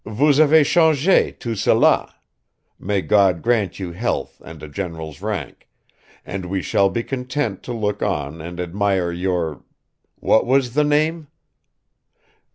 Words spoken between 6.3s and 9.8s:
we shall be content to look on and admire your...